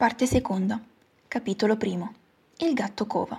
Parte 0.00 0.24
seconda. 0.24 0.80
Capitolo 1.28 1.76
primo. 1.76 2.14
Il 2.60 2.72
gatto 2.72 3.04
cova. 3.04 3.38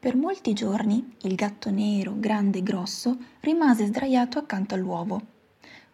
Per 0.00 0.16
molti 0.16 0.52
giorni 0.52 1.14
il 1.22 1.36
gatto 1.36 1.70
nero, 1.70 2.14
grande 2.16 2.58
e 2.58 2.62
grosso, 2.64 3.16
rimase 3.42 3.86
sdraiato 3.86 4.40
accanto 4.40 4.74
all'uovo, 4.74 5.22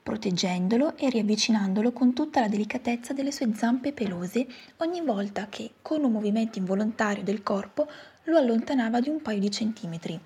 proteggendolo 0.02 0.96
e 0.96 1.10
riavvicinandolo 1.10 1.92
con 1.92 2.14
tutta 2.14 2.40
la 2.40 2.48
delicatezza 2.48 3.12
delle 3.12 3.30
sue 3.30 3.52
zampe 3.54 3.92
pelose 3.92 4.46
ogni 4.78 5.02
volta 5.02 5.48
che, 5.50 5.72
con 5.82 6.02
un 6.02 6.12
movimento 6.12 6.58
involontario 6.58 7.22
del 7.22 7.42
corpo, 7.42 7.86
lo 8.22 8.38
allontanava 8.38 9.00
di 9.00 9.10
un 9.10 9.20
paio 9.20 9.40
di 9.40 9.50
centimetri. 9.50 10.18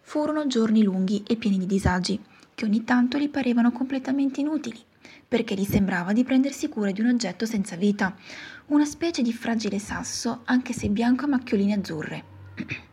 Furono 0.00 0.46
giorni 0.46 0.82
lunghi 0.82 1.22
e 1.26 1.36
pieni 1.36 1.58
di 1.58 1.66
disagi, 1.66 2.18
che 2.54 2.64
ogni 2.64 2.84
tanto 2.84 3.18
gli 3.18 3.28
parevano 3.28 3.70
completamente 3.70 4.40
inutili, 4.40 4.82
perché 5.26 5.54
gli 5.54 5.64
sembrava 5.64 6.12
di 6.12 6.24
prendersi 6.24 6.68
cura 6.68 6.90
di 6.90 7.00
un 7.00 7.08
oggetto 7.08 7.46
senza 7.46 7.76
vita, 7.76 8.14
una 8.66 8.84
specie 8.84 9.22
di 9.22 9.32
fragile 9.32 9.78
sasso, 9.78 10.42
anche 10.44 10.72
se 10.72 10.88
bianco 10.88 11.24
a 11.24 11.28
macchioline 11.28 11.74
azzurre. 11.74 12.24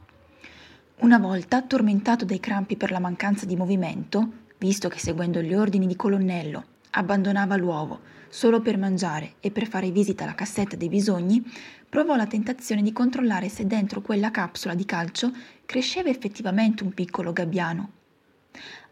Una 1.02 1.18
volta, 1.18 1.62
tormentato 1.62 2.26
dai 2.26 2.40
crampi 2.40 2.76
per 2.76 2.92
la 2.92 3.00
mancanza 3.00 3.46
di 3.46 3.56
movimento, 3.56 4.32
visto 4.58 4.90
che 4.90 5.00
seguendo 5.00 5.42
gli 5.42 5.54
ordini 5.54 5.88
di 5.88 5.96
colonnello 5.96 6.66
abbandonava 6.92 7.56
l'uovo 7.56 8.00
solo 8.30 8.62
per 8.62 8.78
mangiare 8.78 9.34
e 9.40 9.52
per 9.52 9.68
fare 9.68 9.92
visita 9.92 10.24
alla 10.24 10.36
cassetta 10.36 10.76
dei 10.76 10.88
bisogni, 10.88 11.44
provò 11.88 12.16
la 12.16 12.28
tentazione 12.28 12.82
di 12.82 12.94
controllare 12.94 13.50
se 13.50 13.66
dentro 13.66 14.02
quella 14.02 14.32
capsula 14.32 14.76
di 14.76 14.86
calcio 14.86 15.32
cresceva 15.66 16.10
effettivamente 16.10 16.84
un 16.84 16.94
piccolo 16.94 17.34
gabbiano. 17.34 17.92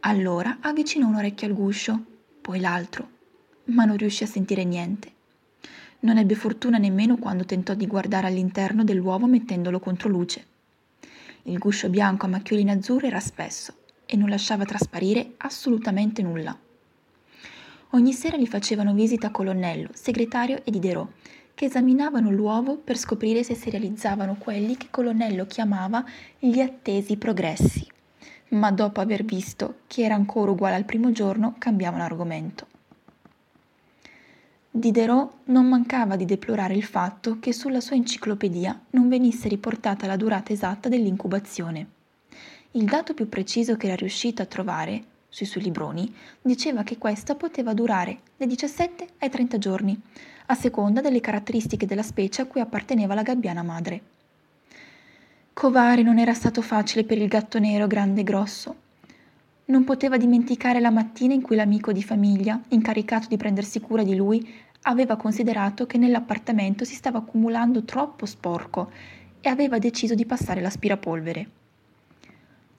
Allora 0.01 0.57
avvicinò 0.61 1.07
un 1.07 1.15
orecchio 1.15 1.47
al 1.47 1.53
guscio, 1.53 2.03
poi 2.47 2.61
l'altro, 2.61 3.09
ma 3.65 3.83
non 3.83 3.97
riuscì 3.97 4.23
a 4.23 4.27
sentire 4.27 4.63
niente. 4.63 5.11
Non 5.99 6.17
ebbe 6.17 6.33
fortuna 6.33 6.77
nemmeno 6.77 7.17
quando 7.17 7.43
tentò 7.43 7.73
di 7.73 7.85
guardare 7.85 8.27
all'interno 8.27 8.85
dell'uovo 8.85 9.25
mettendolo 9.25 9.81
contro 9.81 10.07
luce. 10.07 10.45
Il 11.41 11.57
guscio 11.57 11.89
bianco 11.89 12.25
a 12.25 12.29
macchioline 12.29 12.71
azzurre 12.71 13.07
era 13.07 13.19
spesso 13.19 13.73
e 14.05 14.15
non 14.15 14.29
lasciava 14.29 14.63
trasparire 14.63 15.33
assolutamente 15.35 16.21
nulla. 16.21 16.57
Ogni 17.89 18.13
sera 18.13 18.37
gli 18.37 18.47
facevano 18.47 18.93
visita 18.93 19.29
colonnello, 19.29 19.89
segretario 19.91 20.61
e 20.63 20.71
Diderot, 20.71 21.09
che 21.53 21.65
esaminavano 21.65 22.31
l'uovo 22.31 22.77
per 22.77 22.97
scoprire 22.97 23.43
se 23.43 23.55
si 23.55 23.69
realizzavano 23.69 24.37
quelli 24.39 24.77
che 24.77 24.87
colonnello 24.89 25.45
chiamava 25.47 26.01
gli 26.39 26.61
attesi 26.61 27.17
progressi, 27.17 27.85
ma 28.49 28.71
dopo 28.71 29.01
aver 29.01 29.23
visto 29.23 29.79
che 29.87 30.03
era 30.03 30.15
ancora 30.15 30.51
uguale 30.51 30.75
al 30.75 30.85
primo 30.85 31.11
giorno 31.11 31.55
cambiavano 31.57 32.03
argomento. 32.03 32.67
Diderot 34.69 35.31
non 35.45 35.67
mancava 35.67 36.15
di 36.15 36.25
deplorare 36.25 36.75
il 36.75 36.83
fatto 36.83 37.39
che 37.39 37.51
sulla 37.51 37.81
sua 37.81 37.95
enciclopedia 37.95 38.79
non 38.91 39.09
venisse 39.09 39.47
riportata 39.47 40.05
la 40.05 40.15
durata 40.15 40.53
esatta 40.53 40.87
dell'incubazione. 40.87 41.87
Il 42.71 42.85
dato 42.85 43.15
più 43.15 43.27
preciso 43.27 43.75
che 43.75 43.87
era 43.87 43.95
riuscito 43.95 44.43
a 44.43 44.45
trovare 44.45 45.03
sui 45.29 45.45
suoi 45.45 45.63
libroni 45.63 46.13
diceva 46.41 46.83
che 46.83 46.97
questa 46.97 47.35
poteva 47.35 47.73
durare 47.73 48.19
dai 48.37 48.47
17 48.47 49.07
ai 49.17 49.29
30 49.29 49.57
giorni, 49.57 49.99
a 50.47 50.53
seconda 50.53 51.01
delle 51.01 51.21
caratteristiche 51.21 51.85
della 51.85 52.03
specie 52.03 52.43
a 52.43 52.45
cui 52.45 52.61
apparteneva 52.61 53.13
la 53.15 53.23
gabbiana 53.23 53.63
madre. 53.63 54.01
Covare 55.57 56.03
non 56.03 56.19
era 56.19 56.35
stato 56.35 56.61
facile 56.61 57.03
per 57.03 57.17
il 57.17 57.27
gatto 57.27 57.57
nero 57.57 57.87
grande 57.87 58.21
e 58.21 58.23
grosso. 58.23 58.75
Non 59.65 59.85
poteva 59.85 60.15
dimenticare 60.15 60.79
la 60.79 60.91
mattina 60.91 61.33
in 61.33 61.41
cui 61.41 61.55
l'amico 61.55 61.91
di 61.91 62.03
famiglia, 62.03 62.61
incaricato 62.67 63.27
di 63.27 63.37
prendersi 63.37 63.79
cura 63.79 64.03
di 64.03 64.15
lui, 64.15 64.47
aveva 64.83 65.15
considerato 65.15 65.87
che 65.87 65.97
nell'appartamento 65.97 66.85
si 66.85 66.93
stava 66.93 67.17
accumulando 67.17 67.85
troppo 67.85 68.27
sporco 68.27 68.91
e 69.41 69.49
aveva 69.49 69.79
deciso 69.79 70.13
di 70.13 70.27
passare 70.27 70.61
l'aspirapolvere. 70.61 71.49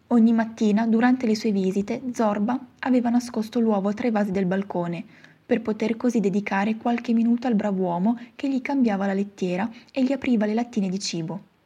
Ogni 0.07 0.33
mattina, 0.33 0.87
durante 0.87 1.27
le 1.27 1.35
sue 1.35 1.51
visite, 1.51 2.03
Zorba 2.13 2.57
aveva 2.79 3.11
nascosto 3.11 3.59
l'uovo 3.59 3.93
tra 3.93 4.07
i 4.07 4.13
vasi 4.13 4.31
del 4.31 4.47
balcone, 4.47 5.05
per 5.45 5.63
poter 5.63 5.97
così 5.97 6.21
dedicare 6.21 6.77
qualche 6.77 7.13
minuto 7.13 7.49
al 7.49 7.57
brav'uomo 7.57 8.21
che 8.37 8.49
gli 8.49 8.63
cambiava 8.63 9.07
la 9.07 9.15
lettiera 9.15 9.69
e 9.91 10.05
gli 10.05 10.13
apriva 10.13 10.47
le 10.47 10.55
lattine 10.55 10.89
di 10.89 11.01
cibo. 11.01 11.57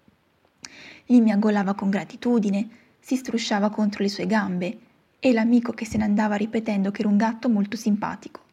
Gli 1.05 1.21
miagolava 1.21 1.75
con 1.75 1.91
gratitudine, 1.91 2.69
si 3.01 3.17
strusciava 3.17 3.71
contro 3.71 4.03
le 4.03 4.09
sue 4.09 4.27
gambe 4.27 4.79
e 5.19 5.33
l'amico 5.33 5.73
che 5.73 5.85
se 5.85 5.99
ne 5.99 6.05
andava 6.05 6.37
ripetendo 6.37 6.91
che 6.91 7.01
era 7.01 7.11
un 7.11 7.17
gatto 7.17 7.49
molto 7.49 7.77
simpatico 7.77 8.51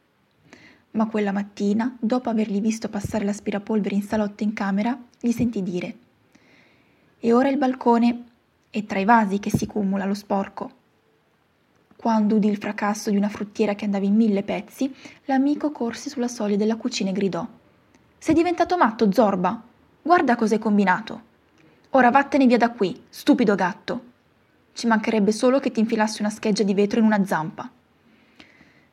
ma 0.92 1.08
quella 1.08 1.32
mattina, 1.32 1.96
dopo 2.00 2.30
avergli 2.30 2.62
visto 2.62 2.90
passare 2.90 3.26
l'aspirapolvere 3.26 3.96
in 3.96 4.02
salotto 4.02 4.44
in 4.44 4.54
camera, 4.54 4.98
gli 5.20 5.32
sentì 5.32 5.62
dire 5.62 5.98
E 7.20 7.34
ora 7.34 7.50
il 7.50 7.58
balcone 7.58 8.24
è 8.70 8.84
tra 8.86 9.00
i 9.00 9.06
vasi 9.06 9.40
che 9.40 9.52
si 9.52 9.66
cumula 9.66 10.06
lo 10.06 10.14
sporco. 10.14 10.78
Quando 11.96 12.36
udì 12.36 12.48
il 12.48 12.58
fracasso 12.58 13.10
di 13.10 13.18
una 13.18 13.30
fruttiera 13.30 13.76
che 13.76 13.86
andava 13.86 14.06
in 14.06 14.16
mille 14.16 14.42
pezzi, 14.42 14.94
l'amico 15.26 15.72
corse 15.72 16.10
sulla 16.10 16.30
soglia 16.30 16.56
della 16.56 16.78
cucina 16.78 17.10
e 17.10 17.14
gridò 17.14 17.46
Sei 18.18 18.34
diventato 18.34 18.78
matto, 18.78 19.12
Zorba! 19.12 19.62
Guarda 20.02 20.36
cos'hai 20.36 20.60
combinato! 20.60 21.28
Ora 21.94 22.12
vattene 22.12 22.46
via 22.46 22.58
da 22.58 22.70
qui, 22.70 23.06
stupido 23.10 23.56
gatto! 23.56 24.02
Ci 24.74 24.86
mancherebbe 24.86 25.32
solo 25.32 25.60
che 25.60 25.72
ti 25.72 25.80
infilassi 25.80 26.22
una 26.22 26.30
scheggia 26.30 26.62
di 26.62 26.76
vetro 26.76 27.00
in 27.00 27.06
una 27.06 27.26
zampa. 27.26 27.68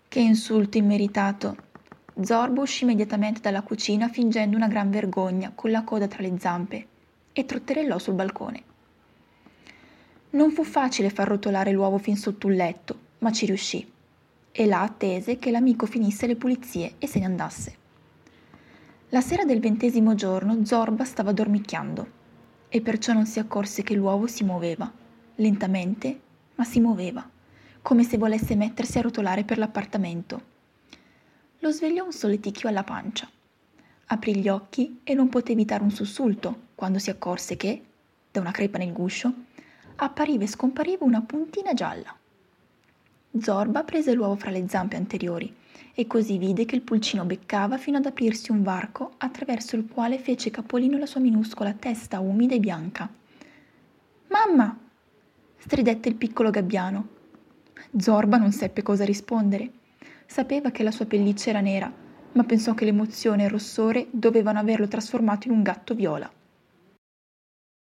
Che 0.09 0.19
insulto 0.19 0.79
immeritato, 0.79 1.57
Zorbo 2.23 2.63
uscì 2.63 2.85
immediatamente 2.85 3.41
dalla 3.43 3.61
cucina 3.61 4.09
fingendo 4.09 4.57
una 4.57 4.67
gran 4.67 4.89
vergogna, 4.89 5.53
con 5.55 5.71
la 5.71 5.85
coda 5.85 6.07
tra 6.07 6.23
le 6.23 6.37
zampe, 6.39 6.87
e 7.33 7.45
trotterellò 7.45 7.99
sul 7.99 8.15
balcone. 8.15 8.63
Non 10.31 10.51
fu 10.53 10.65
facile 10.65 11.11
far 11.11 11.29
rotolare 11.29 11.73
l'uovo 11.73 11.99
fin 11.99 12.17
sotto 12.17 12.47
un 12.47 12.55
letto, 12.55 12.99
ma 13.19 13.31
ci 13.31 13.45
riuscì, 13.45 13.87
e 14.51 14.65
là 14.65 14.81
attese 14.81 15.37
che 15.37 15.51
l'amico 15.51 15.85
finisse 15.85 16.27
le 16.27 16.37
pulizie 16.37 16.95
e 16.97 17.07
se 17.07 17.19
ne 17.19 17.27
andasse. 17.27 17.77
La 19.11 19.21
sera 19.21 19.45
del 19.45 19.61
ventesimo 19.61 20.15
giorno 20.15 20.65
Zorba 20.65 21.05
stava 21.05 21.33
dormicchiando, 21.33 22.16
e 22.77 22.81
perciò 22.81 23.13
non 23.13 23.27
si 23.27 23.39
accorse 23.39 23.83
che 23.83 23.95
l'uovo 23.95 24.27
si 24.27 24.45
muoveva, 24.45 24.91
lentamente, 25.37 26.21
ma 26.55 26.65
si 26.65 26.81
muoveva, 26.81 27.29
come 27.83 28.05
se 28.05 28.19
volesse 28.19 28.55
mettersi 28.55 28.99
a 28.99 29.03
rotolare 29.03 29.45
per 29.45 29.59
l'appartamento 29.59 30.55
lo 31.61 31.73
svegliò 31.73 32.05
un 32.05 32.13
solleticchio 32.13 32.69
alla 32.69 32.85
pancia. 32.85 33.29
Aprì 34.07 34.37
gli 34.37 34.49
occhi 34.49 35.01
e 35.03 35.15
non 35.15 35.29
poté 35.29 35.51
evitare 35.53 35.83
un 35.83 35.91
sussulto 35.91 36.67
quando 36.77 36.99
si 37.01 37.11
accorse 37.11 37.57
che, 37.57 37.83
da 38.31 38.41
una 38.41 38.53
crepa 38.53 38.79
nel 38.79 38.93
guscio, 38.93 39.33
appariva 39.97 40.45
e 40.45 40.49
scompariva 40.49 41.05
una 41.05 41.23
puntina 41.23 41.73
gialla. 41.73 42.15
Zorba 43.41 43.83
prese 43.83 44.13
l'uovo 44.13 44.37
fra 44.37 44.51
le 44.51 44.65
zampe 44.69 44.97
anteriori 44.97 45.53
e 45.95 46.07
così 46.07 46.39
vide 46.39 46.65
che 46.65 46.75
il 46.75 46.83
pulcino 46.83 47.25
beccava 47.25 47.79
fino 47.79 47.99
ad 47.99 48.07
aprirsi 48.07 48.51
un 48.51 48.63
varco 48.63 49.13
attraverso 49.19 49.77
il 49.77 49.87
quale 49.87 50.19
fece 50.19 50.51
capolino 50.51 50.99
la 50.99 51.07
sua 51.07 51.21
minuscola 51.21 51.73
testa 51.73 52.21
umida 52.21 52.55
e 52.55 52.61
bianca. 52.61 53.09
Mamma! 54.29 54.79
stridette 55.57 56.09
il 56.09 56.15
piccolo 56.15 56.51
gabbiano. 56.51 57.09
Zorba 57.97 58.37
non 58.37 58.53
seppe 58.53 58.83
cosa 58.83 59.05
rispondere 59.05 59.71
Sapeva 60.27 60.71
che 60.71 60.83
la 60.83 60.91
sua 60.91 61.07
pelliccia 61.07 61.51
era 61.51 61.61
nera, 61.61 61.91
ma 62.33 62.45
pensò 62.45 62.75
che 62.75 62.85
l'emozione 62.85 63.43
e 63.43 63.45
il 63.47 63.53
rossore 63.53 64.09
dovevano 64.11 64.59
averlo 64.59 64.89
trasformato 64.89 65.49
in 65.49 65.55
un 65.55 65.63
gatto 65.63 65.95
viola. 65.95 66.31